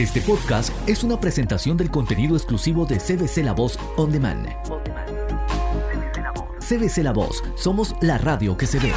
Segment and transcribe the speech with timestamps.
[0.00, 4.48] Este podcast es una presentación del contenido exclusivo de CBC La Voz On Demand.
[6.58, 8.94] CBC La Voz, somos la radio que se ve.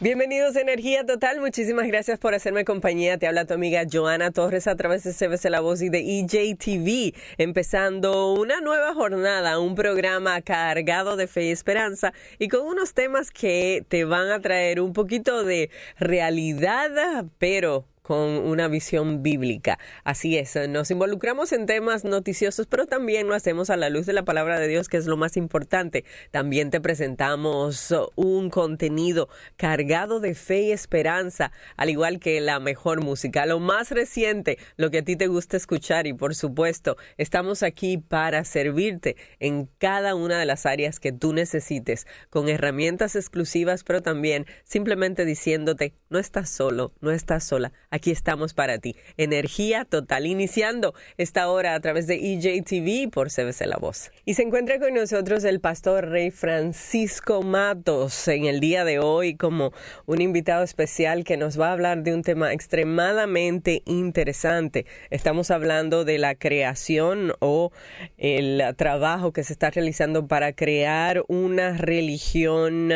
[0.00, 3.18] Bienvenidos a Energía Total, muchísimas gracias por hacerme compañía.
[3.18, 7.14] Te habla tu amiga Joana Torres a través de CBC La Voz y de EJTV,
[7.36, 13.30] empezando una nueva jornada, un programa cargado de fe y esperanza y con unos temas
[13.30, 15.68] que te van a traer un poquito de
[15.98, 19.80] realidad, pero con una visión bíblica.
[20.04, 24.12] Así es, nos involucramos en temas noticiosos, pero también lo hacemos a la luz de
[24.12, 26.04] la palabra de Dios, que es lo más importante.
[26.30, 33.02] También te presentamos un contenido cargado de fe y esperanza, al igual que la mejor
[33.02, 37.64] música, lo más reciente, lo que a ti te gusta escuchar y por supuesto, estamos
[37.64, 43.82] aquí para servirte en cada una de las áreas que tú necesites, con herramientas exclusivas,
[43.82, 48.94] pero también simplemente diciéndote, no estás solo, no estás sola aquí estamos para ti.
[49.16, 54.12] Energía total, iniciando esta hora a través de EJTV por CBC La Voz.
[54.24, 59.34] Y se encuentra con nosotros el pastor Rey Francisco Matos en el día de hoy
[59.34, 59.72] como
[60.04, 64.86] un invitado especial que nos va a hablar de un tema extremadamente interesante.
[65.10, 67.72] Estamos hablando de la creación o
[68.18, 72.92] el trabajo que se está realizando para crear una religión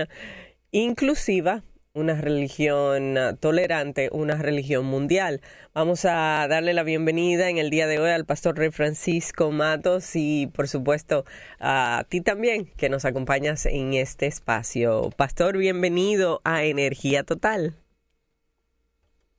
[0.73, 5.41] inclusiva una religión ah, tolerante, una religión mundial.
[5.75, 10.15] Vamos a darle la bienvenida en el día de hoy al pastor Rey Francisco Matos
[10.15, 11.25] y por supuesto
[11.59, 15.11] a ti también que nos acompañas en este espacio.
[15.17, 17.75] Pastor, bienvenido a Energía Total.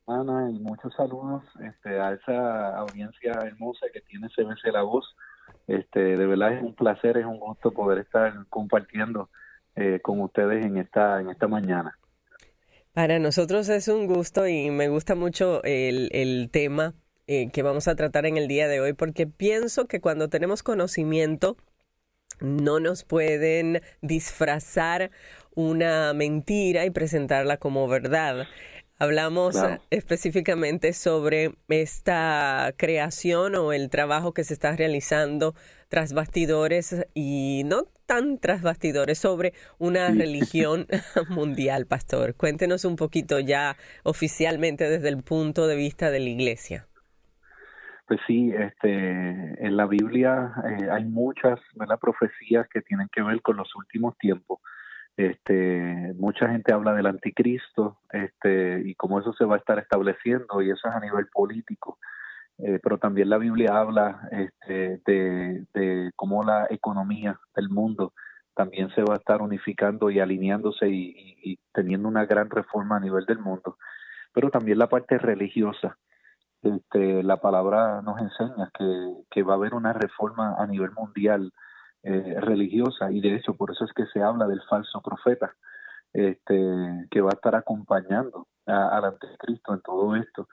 [0.08, 5.16] Ana, y muchos saludos este, a esa audiencia hermosa que tiene CBC La Voz.
[5.68, 9.30] Este, de verdad es un placer, es un gusto poder estar compartiendo
[9.78, 11.98] eh, con ustedes en esta, en esta mañana.
[12.94, 16.94] Para nosotros es un gusto y me gusta mucho el, el tema
[17.26, 20.62] eh, que vamos a tratar en el día de hoy porque pienso que cuando tenemos
[20.62, 21.56] conocimiento
[22.42, 25.10] no nos pueden disfrazar
[25.56, 28.48] una mentira y presentarla como verdad.
[29.02, 29.56] Hablamos
[29.90, 35.56] específicamente sobre esta creación o el trabajo que se está realizando
[35.90, 40.86] tras bastidores y no tan tras bastidores sobre una religión
[41.30, 42.36] mundial, pastor.
[42.36, 46.86] Cuéntenos un poquito ya oficialmente desde el punto de vista de la iglesia.
[48.08, 51.60] Pues sí, este, en la Biblia eh, hay muchas
[52.00, 54.60] profecías que tienen que ver con los últimos tiempos
[55.18, 60.62] este, mucha gente habla del anticristo este, y cómo eso se va a estar estableciendo
[60.62, 61.98] y eso es a nivel político.
[62.58, 68.14] Eh, pero también la Biblia habla este, de, cómo la economía del mundo
[68.54, 73.26] también se va a estar unificando y alineándose y, teniendo una gran reforma a nivel
[73.26, 73.78] del mundo.
[74.34, 75.98] Pero también la parte religiosa.
[76.62, 78.70] Este, la palabra nos enseña
[79.30, 81.52] que va a haber una reforma a nivel mundial
[82.04, 85.56] eh, religiosa y de hecho por eso es que se habla del falso profeta
[86.14, 90.48] este, que va a estar acompañando al anticristo en todo esto.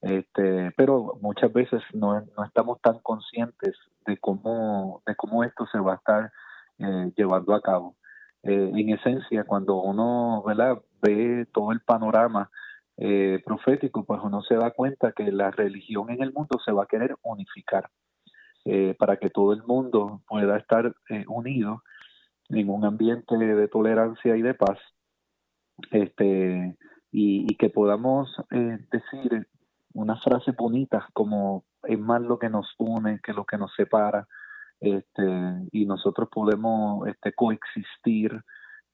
[0.00, 3.74] Este, pero muchas veces no, no estamos tan conscientes
[4.06, 6.32] de cómo, de cómo esto se va a estar
[6.78, 7.96] eh, llevando a cabo.
[8.42, 10.44] Eh, en esencia, cuando uno
[11.00, 12.50] ve todo el panorama
[12.98, 16.84] eh, profético, pues uno se da cuenta que la religión en el mundo se va
[16.84, 17.88] a querer unificar.
[18.66, 21.82] Eh, para que todo el mundo pueda estar eh, unido
[22.48, 24.78] en un ambiente de tolerancia y de paz,
[25.90, 26.74] este,
[27.10, 29.48] y, que podamos eh, decir
[29.92, 34.26] unas frases bonitas como es más lo que nos une que lo que nos separa,
[34.80, 35.22] este,
[35.70, 38.32] y nosotros podemos este, coexistir.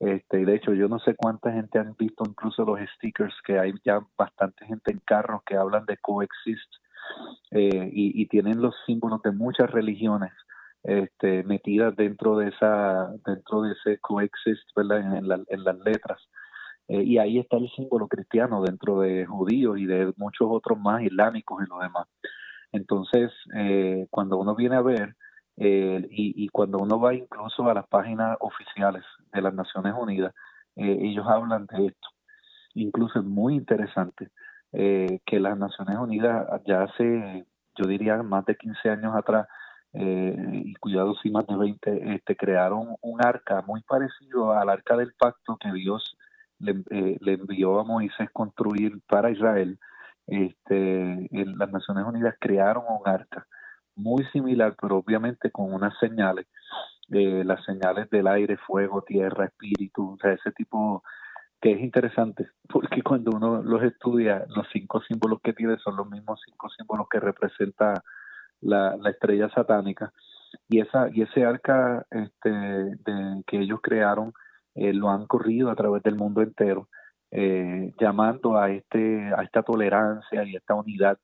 [0.01, 3.73] Este, de hecho, yo no sé cuánta gente han visto incluso los stickers que hay
[3.85, 6.80] ya bastante gente en carros que hablan de coexist
[7.51, 10.33] eh, y, tienen los símbolos de muchas religiones
[10.85, 15.17] este, metidas dentro de esa dentro de ese coexist ¿verdad?
[15.17, 16.21] En, las letras.
[16.89, 21.03] Eh, y ahí está el símbolo cristiano dentro de judíos y de muchos otros más
[21.03, 22.07] islámicos y lo demás.
[22.73, 25.17] Entonces eh, cuando uno viene a ver
[25.57, 30.33] y, y, cuando uno va incluso a las páginas oficiales de las Naciones Unidas
[30.77, 32.09] ellos hablan de esto.
[32.75, 34.31] Incluso es muy interesante
[34.73, 37.45] eh, que las Naciones Unidas ya hace,
[37.77, 39.49] yo diría, más de 15 años atrás,
[39.93, 44.97] eh, y cuidado, sí, más de 20, este, crearon un arca muy parecido al arca
[44.97, 46.17] del pacto que Dios
[46.61, 49.79] le, eh, le envió a Moisés construir para Israel.
[50.29, 53.47] Este, las Naciones Unidas crearon un arca
[53.97, 56.47] muy similar, pero obviamente con unas señales,
[57.09, 61.03] las señales del aire, fuego, tierra, espíritu, o sea, ese tipo
[61.61, 66.09] que es interesante, porque cuando uno los estudia, los cinco símbolos que tiene son los
[66.09, 68.03] mismos cinco símbolos que representa
[68.61, 70.13] la, la estrella satánica.
[70.69, 72.99] Y, esa, y ese arca este,
[73.47, 74.33] que ellos crearon
[74.75, 76.89] eh, lo han corrido a través del mundo entero,
[77.31, 81.19] eh, llamando a, este, a esta tolerancia y esta unidad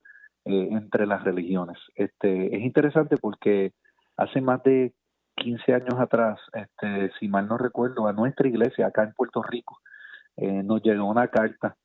[0.44, 1.78] eh, entre las religiones.
[1.94, 3.72] Este, es interesante porque
[4.16, 4.92] hace más de
[5.36, 9.80] 15 años atrás, este, si mal no recuerdo, a nuestra iglesia acá en Puerto Rico
[10.36, 11.76] eh, nos llegó una carta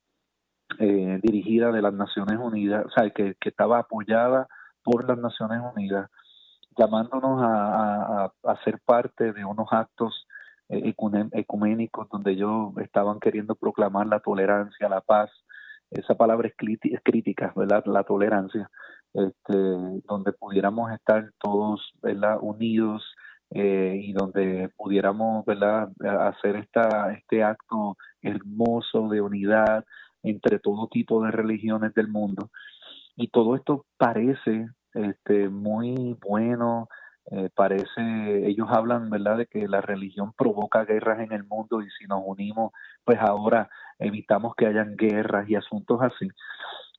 [0.78, 4.46] eh, dirigida de las Naciones Unidas, o sea, que, que estaba apoyada
[4.82, 6.10] por las Naciones Unidas,
[6.76, 10.26] llamándonos a, a, a ser parte de unos actos
[10.72, 10.94] eh,
[11.32, 15.30] ecuménicos donde ellos estaban queriendo proclamar la tolerancia, la paz.
[15.90, 16.54] Esa palabra es,
[17.04, 17.84] crítica, ¿verdad?
[17.84, 18.70] La tolerancia,
[19.12, 19.52] este,
[20.08, 21.92] donde pudiéramos estar todos.
[22.40, 23.04] Unidos
[23.54, 25.90] eh, y donde pudiéramos ¿verdad?
[26.20, 29.84] hacer esta, este acto hermoso de unidad
[30.22, 32.50] entre todo tipo de religiones del mundo.
[33.16, 36.88] Y todo esto parece este, muy bueno,
[37.30, 41.90] eh, parece, ellos hablan, ¿verdad?, de que la religión provoca guerras en el mundo y
[41.98, 42.72] si nos unimos,
[43.04, 43.68] pues ahora
[43.98, 46.28] evitamos que hayan guerras y asuntos así.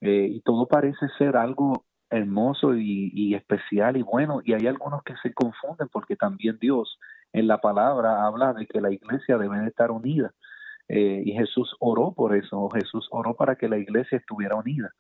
[0.02, 5.16] Eh, y todo parece ser algo hermoso y, especial y bueno, y hay algunos que
[5.24, 7.00] se confunden porque también Dios
[7.34, 10.32] en la palabra habla de que la iglesia debe de estar unida.
[10.88, 14.92] Eh, y Jesús oró por eso, Jesús oró para que la iglesia estuviera unida.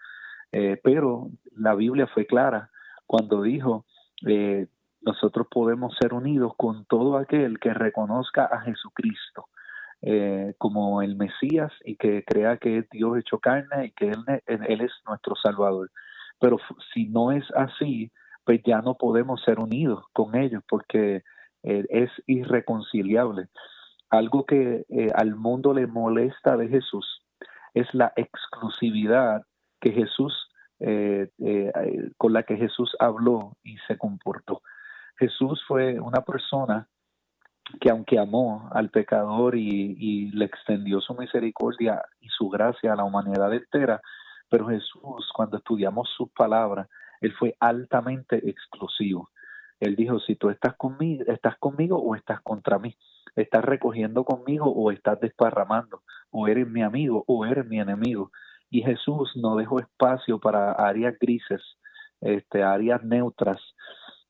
[0.52, 2.72] Eh, pero la Biblia fue clara
[3.06, 3.86] cuando dijo,
[4.26, 4.68] eh,
[5.02, 9.48] nosotros podemos ser unidos con todo aquel que reconozca a Jesucristo
[10.58, 14.82] como el Mesías y que crea que es Dios hecho carne y que Él, él
[14.82, 15.90] es nuestro Salvador.
[16.44, 16.58] Pero
[16.94, 18.12] si no es así,
[18.44, 21.24] pues ya no podemos ser unidos con ellos porque
[21.64, 23.48] eh, es irreconciliable.
[24.10, 27.22] Algo que eh, al mundo le molesta de Jesús
[27.74, 29.44] es la exclusividad
[29.80, 30.34] que Jesús,
[30.82, 31.30] eh,
[32.18, 34.62] con la que Jesús habló y se comportó.
[35.16, 36.90] Jesús fue una persona
[37.80, 42.96] que aunque amó al pecador y, y, le extendió su misericordia y su gracia a
[42.98, 44.02] la humanidad entera,
[44.50, 46.88] pero Jesús, cuando estudiamos sus palabras,
[47.22, 49.30] él fue altamente exclusivo.
[49.80, 52.96] Él dijo, si tú estás conmigo, estás conmigo o estás contra mí,
[53.36, 58.32] estás recogiendo conmigo o estás desparramando, o eres mi amigo o eres mi enemigo.
[58.70, 61.62] Y Jesús no dejó espacio para áreas grises,
[62.22, 63.62] este, áreas neutras.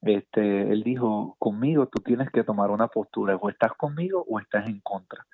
[0.01, 4.67] Este, él dijo, conmigo tú tienes que tomar una postura, o estás conmigo o estás
[4.67, 5.25] en contra.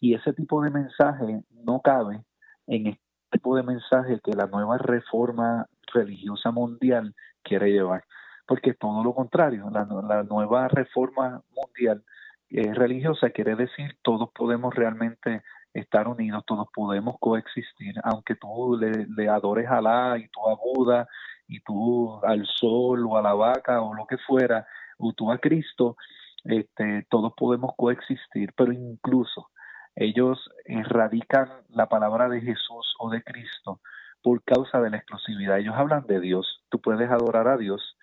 [0.00, 2.24] Y ese tipo de mensaje no cabe
[2.66, 2.86] en
[3.30, 8.04] tipo de mensaje que la nueva reforma religiosa mundial quiere llevar.
[8.46, 12.04] Porque es todo lo contrario, la, nueva reforma mundial
[12.50, 15.42] eh, religiosa quiere decir todos podemos realmente
[15.74, 20.54] estar unidos, todos podemos coexistir, aunque tú le, le adores a Alá y tú a
[20.54, 21.08] Buda
[21.48, 24.66] y tú al sol o a la vaca o lo que fuera,
[24.98, 25.96] o tú a Cristo,
[26.44, 29.50] este, todos podemos coexistir, pero incluso
[29.96, 33.80] ellos erradican la palabra de Jesús o de Cristo
[34.22, 35.58] por causa de la exclusividad.
[35.58, 37.96] Ellos hablan de Dios, tú puedes adorar a Dios,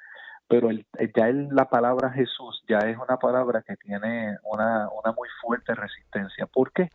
[0.48, 5.76] pero ya la palabra Jesús ya es una palabra que tiene una, una muy fuerte
[5.76, 6.48] resistencia.
[6.48, 6.90] ¿Por qué?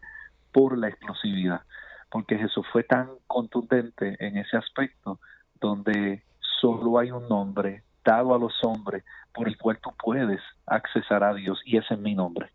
[0.53, 1.62] Por la exclusividad.
[2.11, 5.21] Porque Jesús fue tan contundente en ese aspecto
[5.61, 6.23] donde
[6.61, 11.35] solo hay un nombre dado a los hombres por el cual tú puedes accesar a
[11.35, 12.50] Dios y ese es mi nombre,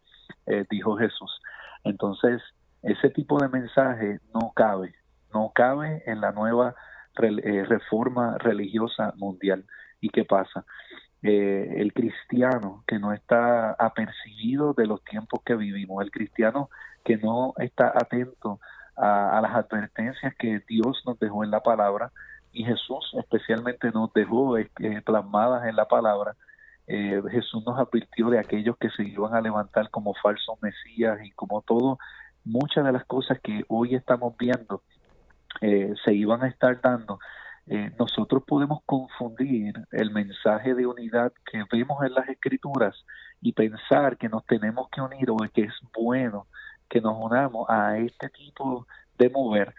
[0.47, 1.39] eh, dijo Jesús.
[1.83, 2.41] Entonces,
[2.81, 4.93] ese tipo de mensaje no cabe,
[5.33, 6.75] no cabe en la nueva
[7.21, 9.65] eh, reforma religiosa mundial.
[10.01, 10.65] ¿Y qué pasa?
[11.21, 16.69] Eh, el cristiano que no está apercibido de los tiempos que vivimos, el cristiano
[17.05, 18.59] que no está atento
[18.97, 22.11] a, las advertencias que Dios nos dejó en la palabra
[22.51, 24.69] y Jesús especialmente nos dejó eh,
[25.05, 26.35] plasmadas en la palabra,
[26.87, 31.31] eh, Jesús nos advirtió de aquellos que se iban a levantar como falsos mesías y
[31.31, 31.97] como todo,
[32.43, 34.83] muchas de las cosas que hoy estamos viendo
[35.61, 37.19] eh, se iban a estar dando.
[37.67, 43.05] Eh, nosotros podemos confundir el mensaje de unidad que vemos en las escrituras
[43.41, 46.47] y pensar que nos tenemos que unir o que es bueno
[46.89, 48.85] que nos unamos a este tipo
[49.17, 49.73] de mover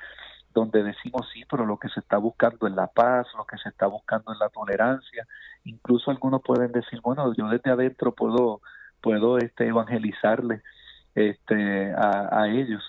[0.55, 3.69] donde decimos sí, pero lo que se está buscando es la paz, lo que se
[3.69, 5.27] está buscando es la tolerancia.
[5.65, 8.61] Incluso algunos pueden decir, bueno, yo desde adentro puedo
[9.03, 10.63] puedo este evangelizarle
[11.15, 12.83] este a, ellos,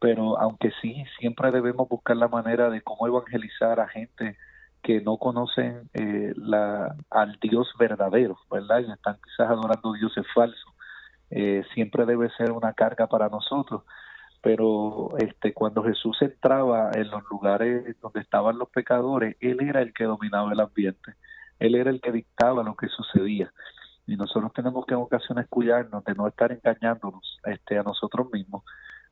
[0.00, 4.36] pero aunque sí siempre debemos buscar la manera de cómo evangelizar a gente
[4.82, 8.80] que no conocen eh, la, al Dios verdadero, ¿verdad?
[8.80, 10.72] Y están quizás adorando dioses falsos.
[11.30, 13.82] Eh, siempre debe ser una carga para nosotros
[14.40, 19.92] pero este cuando Jesús entraba en los lugares donde estaban los pecadores, él era el
[19.92, 21.14] que dominaba el ambiente,
[21.58, 23.52] él era el que dictaba lo que sucedía.
[24.06, 28.64] Y nosotros tenemos que en ocasiones cuidarnos de no estar engañándonos este, a nosotros mismos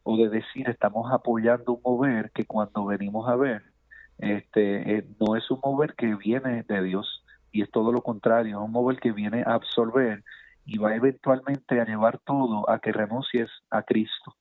[0.04, 3.62] o de decir estamos apoyando un mover que cuando venimos a ver
[4.18, 8.59] este eh, no es un mover que viene de Dios y es todo lo contrario,
[8.59, 10.25] es un mover que viene a absorber
[10.64, 14.35] y va eventualmente a llevar todo a que renuncies a Cristo.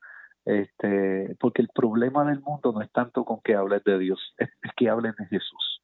[0.45, 4.49] Este, porque el problema del mundo no es tanto con que hables de Dios, es,
[4.77, 5.81] que hables de Jesús.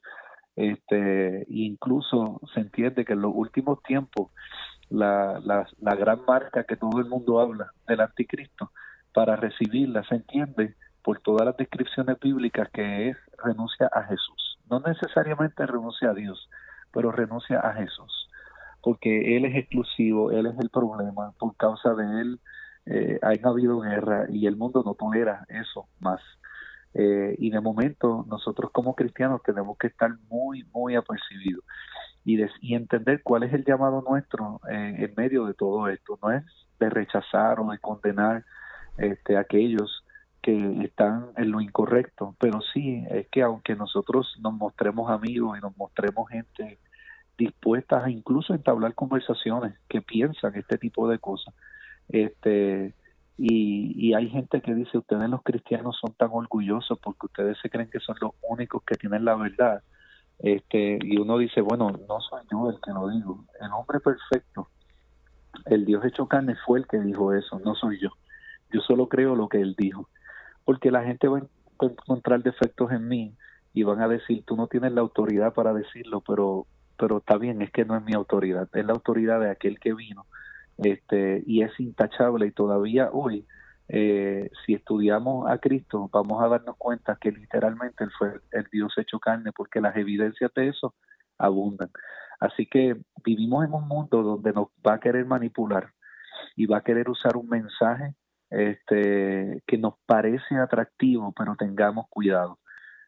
[0.56, 4.32] Este, incluso se entiende que en los últimos tiempos
[4.90, 5.40] la,
[5.80, 8.72] la gran marca que todo el mundo habla del anticristo,
[9.14, 14.60] para recibirla se entiende por todas las descripciones bíblicas que es renuncia a Jesús.
[14.70, 16.50] No necesariamente renuncia a Dios,
[16.92, 18.30] pero renuncia a Jesús,
[18.82, 22.40] porque Él es exclusivo, Él es el problema, por causa de Él
[22.86, 26.22] eh, ha habido guerra y el mundo no tolera eso más.
[26.94, 31.64] Eh, y de momento nosotros como cristianos tenemos que estar muy, muy apercibidos
[32.26, 36.20] y, entender cuál es el llamado nuestro eh, en medio de todo esto.
[36.22, 36.44] No es
[36.80, 38.44] de rechazar o de condenar
[38.98, 40.04] este, a aquellos
[40.42, 45.62] que están en lo incorrecto, pero sí es que aunque nosotros nos mostremos amigos y
[45.62, 46.80] nos mostremos gente
[47.38, 51.54] dispuesta a incluso entablar conversaciones que piensan este tipo de cosas,
[52.12, 52.94] este
[53.38, 57.90] y, hay gente que dice ustedes los cristianos son tan orgullosos porque ustedes se creen
[57.90, 59.82] que son los únicos que tienen la verdad
[60.40, 63.46] este y uno dice bueno no soy yo el que lo digo.
[63.60, 64.68] El hombre perfecto
[65.66, 68.10] el Dios hecho carne fue el que dijo eso no soy yo.
[68.72, 70.10] Yo solo creo lo que él dijo
[70.66, 73.36] porque la gente va a encontrar defectos en mí
[73.74, 77.64] y van a decir, tú no tienes la autoridad para decirlo, pero pero está bien,
[77.64, 80.28] es que no es mi autoridad, es la autoridad de aquel que vino
[80.82, 83.46] este y es intachable y todavía hoy
[83.88, 89.20] eh, si estudiamos a Cristo vamos a darnos cuenta que literalmente fue el Dios hecho
[89.20, 90.96] carne porque las evidencias de eso
[91.38, 91.90] abundan.
[92.40, 95.92] Así que vivimos en un mundo donde nos va a querer manipular
[96.56, 98.16] y va a querer usar un mensaje
[98.50, 102.60] este, que nos parece atractivo, pero tengamos cuidado,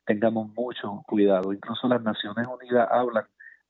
[0.05, 1.51] tengamos mucho cuidado.
[1.51, 3.25] Incluso las Naciones Unidas hablan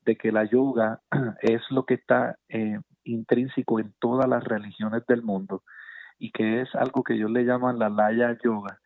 [0.06, 1.02] de que la yoga
[1.42, 5.64] es lo que está eh, intrínseco en todas las religiones del mundo
[6.20, 8.80] y que es algo que ellos le llaman la laya yoga,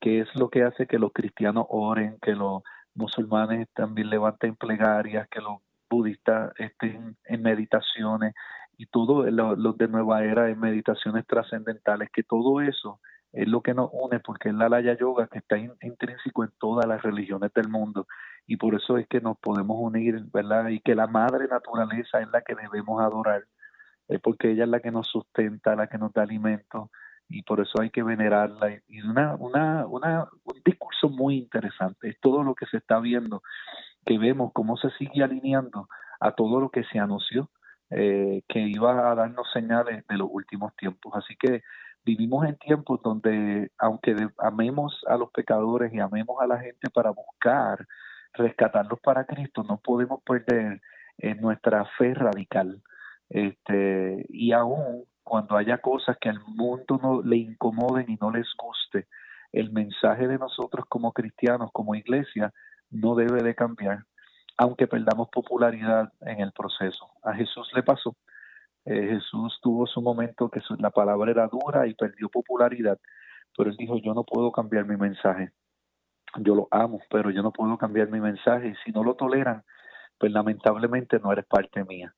[0.00, 2.62] que es lo que hace que los cristianos oren, que los
[2.94, 8.34] musulmanes también levanten plegarias, que los budistas estén en meditaciones,
[8.76, 13.00] y todo lo, de nueva era en meditaciones trascendentales, que todo eso
[13.32, 16.86] es lo que nos une porque es la Laya Yoga que está intrínseco en todas
[16.86, 18.06] las religiones del mundo
[18.46, 20.68] y por eso es que nos podemos unir, ¿verdad?
[20.68, 23.44] Y que la madre naturaleza es la que debemos adorar,
[24.14, 26.90] es porque ella es la que nos sustenta, la que nos da alimento
[27.28, 32.20] y por eso hay que venerarla y una, una, una, un discurso muy interesante, es
[32.20, 33.42] todo lo que se está viendo,
[34.04, 35.88] que vemos cómo se sigue alineando
[36.20, 37.48] a todo lo que se anunció
[37.94, 41.12] eh, que iba a darnos señales de los últimos tiempos.
[41.14, 41.62] Así que
[42.04, 47.10] vivimos en tiempos donde, aunque amemos a los pecadores y amemos a la gente para
[47.10, 47.86] buscar
[48.32, 50.80] rescatarlos para Cristo, no podemos perder
[51.18, 52.82] eh, nuestra fe radical.
[53.32, 58.46] Este, y aún cuando haya cosas que al mundo no le incomoden y no les
[58.56, 59.08] guste,
[59.52, 62.52] el mensaje de nosotros como cristianos, como iglesia,
[62.90, 64.04] no debe de cambiar
[64.56, 67.10] aunque perdamos popularidad en el proceso.
[67.22, 68.16] A Jesús le pasó.
[68.84, 72.98] Eh, Jesús tuvo su momento que la palabra era dura y perdió popularidad,
[73.56, 75.50] pero él dijo, yo no puedo cambiar mi mensaje.
[76.38, 79.64] Yo lo amo, pero yo no puedo cambiar mi mensaje si no lo toleran,
[80.18, 82.14] pues lamentablemente no eres parte mía.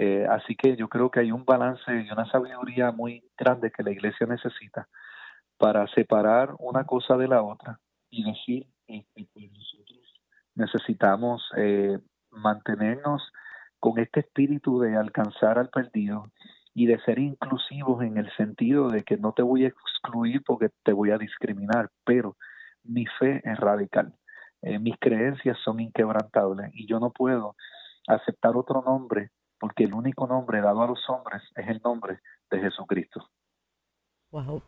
[0.00, 3.82] Eh, así que yo creo que hay un balance y una sabiduría muy grande que
[3.82, 4.86] la iglesia necesita
[5.56, 9.98] para separar una cosa de la otra y decir, pues nosotros
[10.54, 11.98] necesitamos eh,
[12.30, 13.32] mantenernos
[13.80, 16.30] con este espíritu de alcanzar al perdido
[16.74, 20.68] y de ser inclusivos en el sentido de que no te voy a excluir porque
[20.84, 22.36] te voy a discriminar, pero
[22.84, 24.14] mi fe es radical,
[24.62, 27.56] eh, mis creencias son inquebrantables y yo no puedo
[28.06, 32.60] aceptar otro nombre porque el único nombre dado a los hombres es el nombre de
[32.60, 33.28] Jesucristo.
[34.30, 34.62] Wow,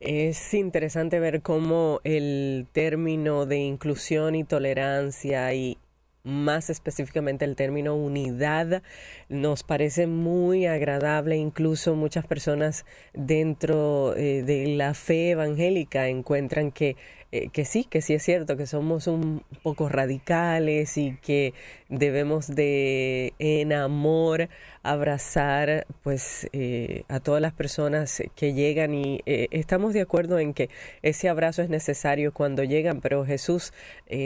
[0.00, 5.76] es interesante ver cómo el término de inclusión y tolerancia y
[6.22, 8.82] más específicamente el término unidad
[9.28, 12.84] nos parece muy agradable incluso muchas personas
[13.14, 16.96] dentro eh, de la fe evangélica encuentran que
[17.32, 21.54] eh, que sí, que sí es cierto, que somos un poco radicales y que
[21.88, 24.48] debemos de en amor
[24.82, 30.54] abrazar pues eh, a todas las personas que llegan y eh, estamos de acuerdo en
[30.54, 30.70] que
[31.02, 33.72] ese abrazo es necesario cuando llegan, pero Jesús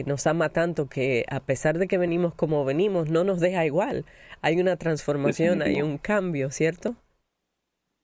[0.06, 4.06] nos ama tanto que a pesar de que venimos como venimos, no nos deja igual.
[4.40, 6.96] Hay una transformación, hay un cambio, ¿cierto?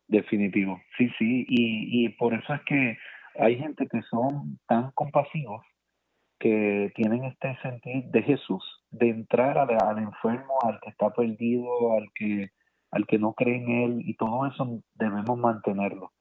[0.08, 2.98] Definitivo, sí, sí, y, y por eso es que
[3.38, 5.64] hay gente que son tan compasivos
[6.38, 11.92] que tienen este sentir de Jesús, de entrar al, al, enfermo, al que está perdido,
[11.92, 12.48] al que,
[12.90, 16.12] al que no cree en Él, y todo eso debemos mantenerlo.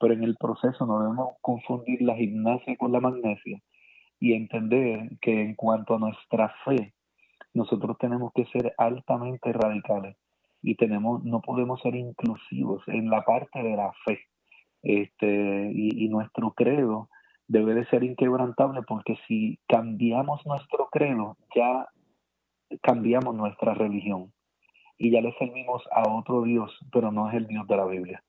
[0.00, 3.60] Pero en el proceso no debemos confundir la gimnasia con la magnesia
[4.20, 6.94] y entender que en cuanto a nuestra fe,
[7.54, 10.16] nosotros tenemos que ser altamente radicales
[10.60, 14.27] y tenemos, no podemos ser inclusivos en la parte de la fe
[14.82, 17.08] este, y, nuestro credo
[17.46, 21.88] debe de ser inquebrantable porque si cambiamos nuestro credo, ya
[22.82, 24.32] cambiamos nuestra religión
[24.98, 28.22] y ya le servimos a otro Dios, pero no es el Dios de la Biblia.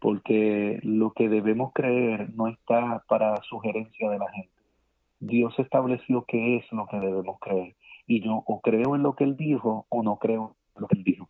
[0.00, 4.50] Porque lo que debemos creer no está para sugerencia de la gente.
[5.20, 7.76] Dios estableció qué es lo que debemos creer.
[8.06, 10.96] Y yo o creo en lo que Él dijo o no creo en lo que
[10.96, 11.28] Él dijo.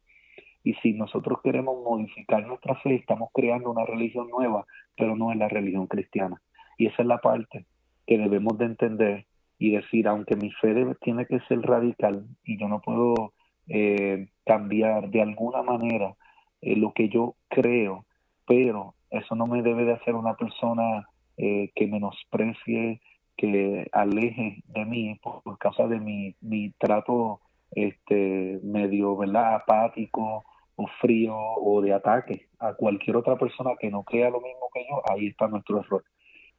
[0.63, 5.39] Y si nosotros queremos modificar nuestra fe, estamos creando una religión nueva, pero no es
[5.39, 6.41] la religión cristiana.
[6.77, 7.67] Y esa es la parte
[8.07, 9.27] que debemos de entender
[9.59, 13.35] y decir, aunque mi fe tiene que ser radical y yo no puedo
[13.69, 16.17] eh, cambiar de alguna manera
[16.61, 18.07] eh, lo que yo creo,
[18.47, 23.01] pero eso no me debe de hacer una persona eh, que menosprecie,
[23.37, 27.41] que aleje de mí por, por causa de mi, mi trato
[27.73, 30.45] este medio verdad apático
[31.01, 35.03] frío o de ataque a cualquier otra persona que no crea lo mismo que yo,
[35.11, 36.05] ahí está nuestro error.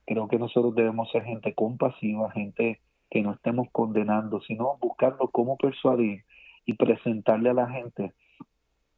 [0.06, 5.58] Creo que nosotros debemos ser gente compasiva, gente que no estemos condenando, sino buscando cómo
[5.58, 6.24] persuadir
[6.66, 8.14] y presentarle a la gente,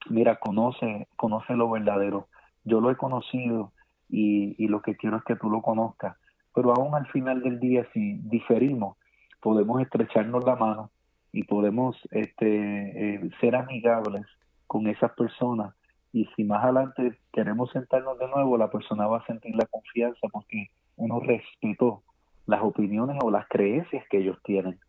[0.10, 2.28] mira, conoce, conoce lo verdadero.
[2.64, 3.74] Yo lo he conocido
[4.10, 6.18] y, y lo que quiero es que tú lo conozcas.
[6.54, 8.98] Pero aún al final del día, si diferimos,
[9.42, 10.92] podemos estrecharnos la mano
[11.34, 14.26] y podemos este, eh, ser amigables
[14.68, 15.76] con esas personas
[16.14, 20.28] y si más adelante queremos sentarnos de nuevo, la persona va a sentir la confianza
[20.32, 22.04] porque uno respetó
[22.46, 24.80] las opiniones o las creencias que ellos tienen.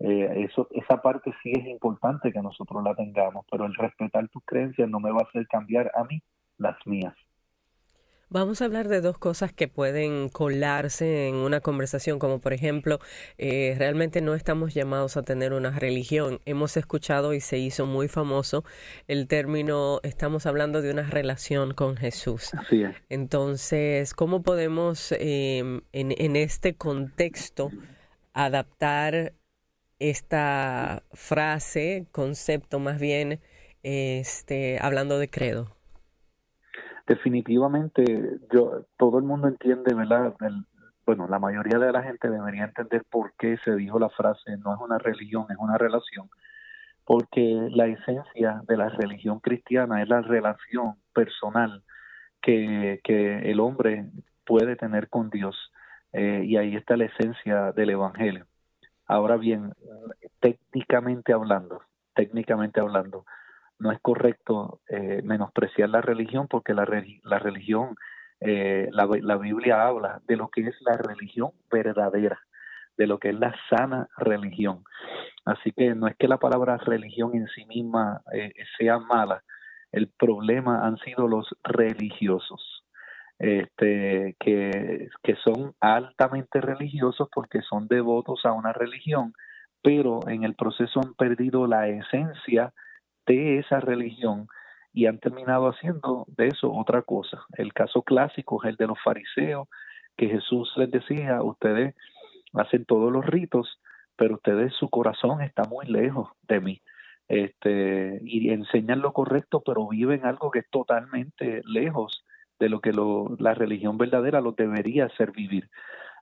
[0.00, 4.42] Eh, eso, esa parte sí es importante que nosotros la tengamos, pero el respetar tus
[4.44, 6.20] creencias no me va a hacer cambiar a mí
[6.58, 7.14] las mías.
[8.32, 12.98] Vamos a hablar de dos cosas que pueden colarse en una conversación, como por ejemplo,
[13.36, 16.40] eh, realmente no estamos llamados a tener una religión.
[16.46, 18.64] Hemos escuchado y se hizo muy famoso
[19.06, 22.54] el término, estamos hablando de una relación con Jesús.
[22.54, 22.96] Así es.
[23.10, 27.70] Entonces, ¿cómo podemos em, en, en este contexto
[28.32, 29.34] adaptar
[29.98, 33.40] esta frase, concepto más bien,
[33.82, 35.81] este, hablando de credo?
[37.06, 40.34] Definitivamente yo todo el mundo entiende verdad
[41.04, 44.74] bueno la mayoría de la gente debería entender por qué se dijo la frase no
[44.74, 46.28] es una religión es una relación
[47.04, 51.82] porque la esencia de la religión cristiana es la relación personal
[52.40, 54.06] que, que el hombre
[54.44, 55.72] puede tener con Dios
[56.12, 58.46] eh, y ahí está la esencia del evangelio.
[59.06, 59.72] Ahora bien
[60.40, 61.82] técnicamente hablando
[62.14, 63.24] técnicamente hablando
[63.82, 66.86] no es correcto eh, menospreciar la religión porque la,
[67.24, 67.96] la religión,
[68.40, 72.38] eh, la, la Biblia habla de lo que es la religión verdadera,
[72.96, 74.84] de lo que es la sana religión.
[75.44, 79.42] Así que no es que la palabra religión en sí misma eh, sea mala,
[79.90, 82.84] el problema han sido los religiosos,
[83.40, 89.32] este, que, que son altamente religiosos porque son devotos a una religión,
[89.82, 92.72] pero en el proceso han perdido la esencia
[93.26, 94.48] de esa religión
[94.92, 97.44] y han terminado haciendo de eso otra cosa.
[97.56, 99.68] El caso clásico es el de los fariseos,
[100.16, 101.94] que Jesús les decía, ustedes
[102.54, 103.80] hacen todos los ritos,
[104.16, 106.82] pero ustedes su corazón está muy lejos de mí.
[107.28, 112.24] Este, y enseñan lo correcto, pero viven algo que es totalmente lejos
[112.58, 115.70] de lo que lo, la religión verdadera los debería hacer vivir.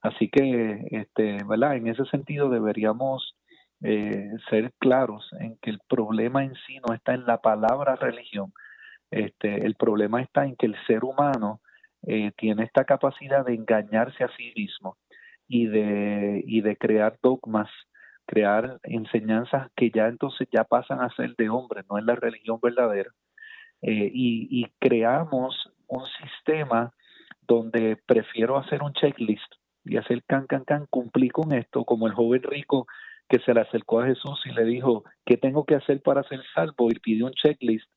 [0.03, 1.77] Así que, este, ¿verdad?
[1.77, 3.37] En ese sentido deberíamos
[3.83, 8.53] eh, ser claros en que el problema en sí no está en la palabra religión,
[9.11, 11.61] este, el problema está en que el ser humano
[12.07, 14.97] eh, tiene esta capacidad de engañarse a sí mismo
[15.49, 17.69] y de, y de crear dogmas,
[18.27, 22.59] crear enseñanzas que ya entonces ya pasan a ser de hombre, no es la religión
[22.63, 23.11] verdadera.
[23.83, 26.93] Eh, y, y creamos un sistema
[27.49, 32.13] donde prefiero hacer un checklist y hacer can, can, can, cumplí con esto, como el
[32.13, 32.87] joven rico
[33.31, 36.41] que se le acercó a Jesús y le dijo, ¿qué tengo que hacer para ser
[36.53, 36.91] salvo?
[36.91, 37.89] Y pidió un checklist,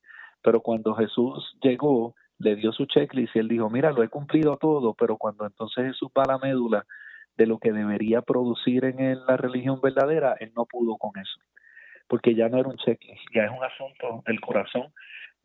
[0.42, 4.56] pero cuando Jesús llegó, le dio su checklist y él dijo, mira, lo he cumplido
[4.56, 6.86] todo, pero cuando entonces Jesús va a la médula
[7.36, 11.40] de lo que debería producir en la religión verdadera, él no pudo con eso,
[12.06, 14.92] porque ya no era un checklist, ya es un asunto del corazón,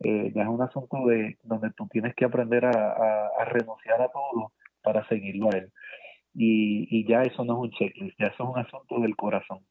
[0.04, 4.52] eh, ya es un asunto de donde tú tienes que aprender a, renunciar a todo
[4.82, 5.72] para seguirlo a él.
[6.32, 9.64] Y, y, ya eso no es un checklist, ya eso es un asunto del corazón.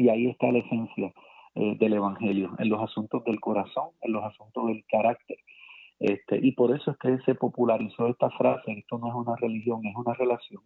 [0.00, 1.12] Y ahí está la esencia
[1.54, 5.36] eh, del Evangelio, en los asuntos del corazón, en los asuntos del carácter.
[5.98, 9.84] Este, y por eso es que se popularizó esta frase, esto no es una religión,
[9.84, 10.62] es una relación,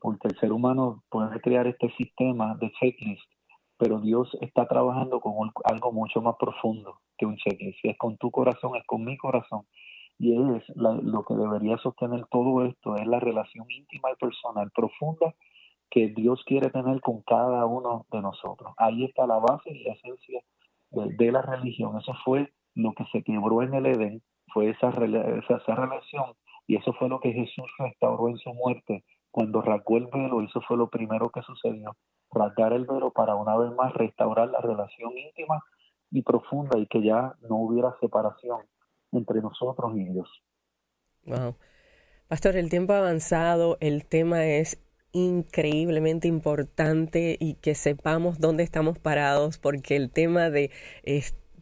[0.00, 3.30] porque el ser humano puede crear este sistema de checklist,
[3.78, 7.78] pero Dios está trabajando con algo mucho más profundo que un checklist.
[7.84, 9.66] Es con tu corazón, es con mi corazón.
[10.18, 15.32] Y es lo que debería sostener todo esto, es la relación íntima y personal profunda
[15.94, 18.74] que Dios quiere tener con cada uno de nosotros.
[18.78, 20.42] Ahí está la base y la esencia
[20.90, 21.96] de, la religión.
[21.96, 26.34] Eso fue lo que se quebró en el Edén, fue esa, esa, relación
[26.66, 30.60] y eso fue lo que Jesús restauró en su muerte cuando rasgó el velo, eso
[30.66, 31.96] fue lo primero que sucedió,
[32.32, 35.62] rasgar el velo para una vez más restaurar la relación íntima
[36.10, 38.62] y profunda y que ya no hubiera separación
[39.12, 40.28] entre nosotros y Dios.
[41.26, 41.54] Wow.
[42.26, 44.83] Pastor, el tiempo ha avanzado, el tema es
[45.14, 50.70] increíblemente importante y que sepamos dónde estamos parados porque el tema de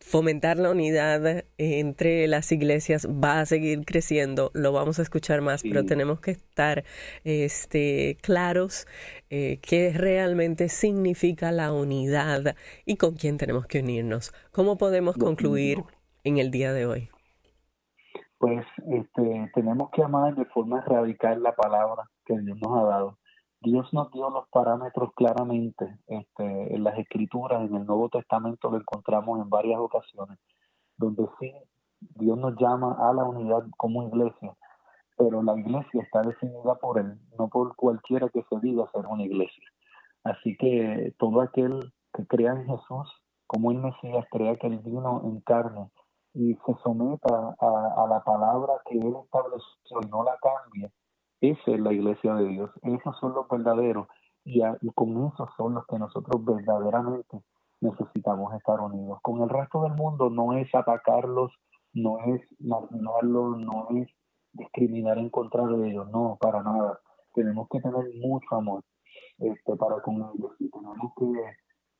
[0.03, 5.63] fomentar la unidad entre las iglesias va a seguir creciendo, lo vamos a escuchar más,
[5.63, 6.85] pero tenemos que estar
[7.25, 8.87] este, claros
[9.31, 14.33] eh, qué realmente significa la unidad y con quién tenemos que unirnos.
[14.51, 15.79] ¿Cómo podemos concluir
[16.25, 17.09] en el día de hoy?
[18.39, 23.19] Pues este, tenemos que amar de forma radical la palabra que Dios nos ha dado
[23.63, 28.79] Dios nos dio los parámetros claramente este, en las escrituras, en el Nuevo Testamento lo
[28.79, 30.39] encontramos en varias ocasiones,
[30.97, 31.53] donde sí
[32.01, 34.57] Dios nos llama a la unidad como iglesia,
[35.17, 39.23] pero la iglesia está definida por Él, no por cualquiera que se diga ser una
[39.23, 39.65] iglesia.
[40.25, 43.13] Así que todo aquel que crea en Jesús
[43.47, 45.89] como el Mesías, crea que Él vino en carne
[46.35, 50.91] y se someta a, a la palabra que Él estableció y no la cambie,
[51.43, 52.71] esa es la iglesia de Dios.
[52.83, 54.07] Esos son los verdaderos.
[54.45, 54.63] Y,
[54.95, 57.43] con esos son los que nosotros verdaderamente
[57.81, 59.19] necesitamos estar unidos.
[59.23, 61.53] Con el resto del mundo no es atacarlos,
[61.95, 64.09] no es marginarlos, no es
[64.53, 67.01] discriminar en contra de ellos, no, para nada.
[67.35, 68.85] Tenemos que tener mucho amor
[69.39, 71.27] este, para con ellos y tenemos que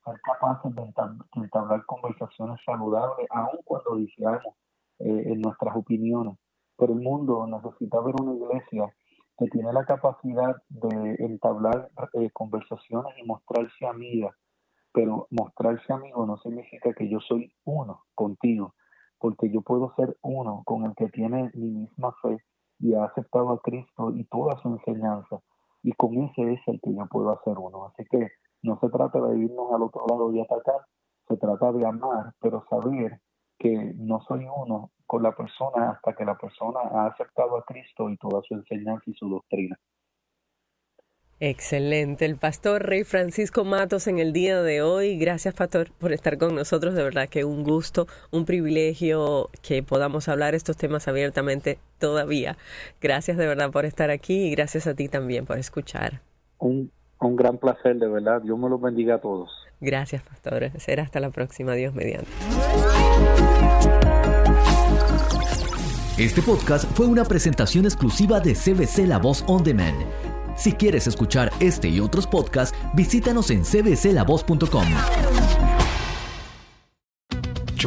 [0.05, 4.55] ser capaces de entablar conversaciones saludables, aun cuando discrepamos
[4.99, 6.37] eh, en nuestras opiniones.
[6.77, 8.93] Pero el mundo necesita ver una iglesia
[9.37, 14.35] que tiene la capacidad de entablar eh, conversaciones y mostrarse amiga,
[14.93, 18.75] pero mostrarse amigo no significa que yo soy uno contigo,
[19.17, 22.37] porque yo puedo ser uno con el que tiene mi misma fe
[22.79, 25.39] y ha aceptado a Cristo y toda su enseñanza,
[25.81, 27.85] y con ese es el que yo puedo hacer uno.
[27.85, 28.29] Así que
[28.61, 30.81] no se trata de irnos al otro lado y atacar,
[31.27, 33.19] se trata de amar, pero saber
[33.57, 38.09] que no soy uno con la persona hasta que la persona ha aceptado a Cristo
[38.09, 39.77] y toda su enseñanza y su doctrina.
[41.39, 42.23] Excelente.
[42.25, 45.17] El pastor Rey Francisco Matos en el día de hoy.
[45.17, 46.93] Gracias, pastor, por estar con nosotros.
[46.93, 52.55] De verdad que un gusto, un privilegio que podamos hablar estos temas abiertamente todavía.
[53.01, 56.21] Gracias de verdad por estar aquí y gracias a ti también por escuchar.
[56.59, 56.91] Un,
[57.27, 58.41] un gran placer, de verdad.
[58.41, 59.49] Dios me los bendiga a todos.
[59.79, 60.71] Gracias, pastor.
[60.79, 61.73] Será hasta la próxima.
[61.73, 62.29] Dios mediante.
[66.17, 69.97] Este podcast fue una presentación exclusiva de CBC La Voz On Demand.
[70.55, 74.85] Si quieres escuchar este y otros podcasts, visítanos en cbclavoz.com.